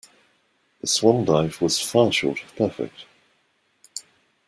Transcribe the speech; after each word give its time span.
The 0.79 0.87
swan 0.87 1.25
dive 1.25 1.61
was 1.61 1.79
far 1.79 2.11
short 2.11 2.41
of 2.41 2.55
perfect. 2.55 3.05